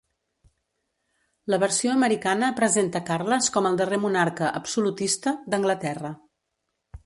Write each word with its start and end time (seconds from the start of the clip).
La 1.53 1.59
versió 1.63 1.91
americana 1.97 2.49
presenta 2.61 3.03
Carles 3.11 3.53
com 3.59 3.69
al 3.71 3.77
darrer 3.85 4.01
monarca 4.07 4.51
"absolutista" 4.63 5.39
d'Anglaterra. 5.53 6.15